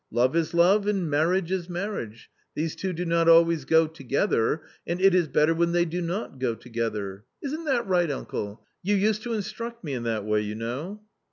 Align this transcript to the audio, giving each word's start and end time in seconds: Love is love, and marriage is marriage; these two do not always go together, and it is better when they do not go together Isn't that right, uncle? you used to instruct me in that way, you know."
Love 0.09 0.35
is 0.35 0.55
love, 0.55 0.87
and 0.87 1.07
marriage 1.11 1.51
is 1.51 1.69
marriage; 1.69 2.31
these 2.55 2.75
two 2.75 2.91
do 2.91 3.05
not 3.05 3.29
always 3.29 3.65
go 3.65 3.85
together, 3.85 4.63
and 4.87 4.99
it 4.99 5.13
is 5.13 5.27
better 5.27 5.53
when 5.53 5.73
they 5.73 5.85
do 5.85 6.01
not 6.01 6.39
go 6.39 6.55
together 6.55 7.23
Isn't 7.43 7.65
that 7.65 7.85
right, 7.85 8.09
uncle? 8.09 8.65
you 8.81 8.95
used 8.95 9.21
to 9.21 9.33
instruct 9.33 9.83
me 9.83 9.93
in 9.93 10.01
that 10.05 10.25
way, 10.25 10.41
you 10.41 10.55
know." 10.55 11.03